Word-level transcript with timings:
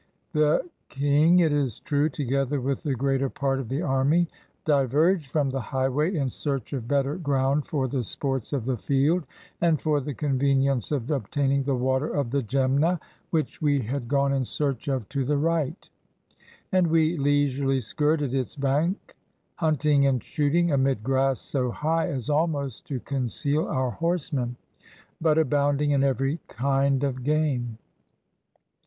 The 0.33 0.67
king, 0.89 1.41
it 1.41 1.53
is 1.53 1.79
true, 1.79 2.09
together 2.09 2.59
with 2.59 2.81
the 2.81 2.95
greater 2.95 3.29
part 3.29 3.59
of 3.59 3.69
the 3.69 3.83
army, 3.83 4.27
diverge 4.65 5.27
from 5.29 5.51
the 5.51 5.61
highway, 5.61 6.15
in 6.15 6.27
search 6.27 6.73
of 6.73 6.87
better 6.87 7.17
ground 7.17 7.67
for 7.67 7.87
the 7.87 8.01
sports 8.01 8.51
of 8.51 8.65
the 8.65 8.77
field, 8.77 9.27
and 9.61 9.79
for 9.79 10.01
the 10.01 10.15
convenience 10.15 10.91
of 10.91 11.11
obtaining 11.11 11.61
the 11.61 11.75
water 11.75 12.07
of 12.07 12.31
the 12.31 12.41
Gemna, 12.41 12.99
which 13.29 13.61
we 13.61 13.79
had 13.79 14.07
gone 14.07 14.33
in 14.33 14.43
search 14.43 14.87
of 14.87 15.07
to 15.09 15.23
the 15.23 15.37
right; 15.37 15.87
and 16.71 16.87
we 16.87 17.15
leisurely 17.15 17.79
skirted 17.79 18.33
its 18.33 18.55
bank, 18.55 19.13
hunting 19.57 20.07
and 20.07 20.23
shooting 20.23 20.71
amid 20.71 21.03
grass 21.03 21.39
so 21.39 21.69
high 21.69 22.07
as 22.07 22.27
almost 22.27 22.87
to 22.87 22.99
conceal 23.01 23.67
our 23.67 23.91
horsemen, 23.91 24.55
but 25.21 25.37
abounding 25.37 25.91
in 25.91 26.03
ever}' 26.03 26.39
kind 26.47 27.03
of 27.03 27.23
game. 27.23 27.77